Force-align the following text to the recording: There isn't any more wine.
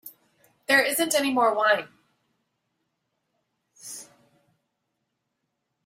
There 0.65 0.81
isn't 0.81 1.13
any 1.13 1.31
more 1.31 1.53
wine. 1.53 1.87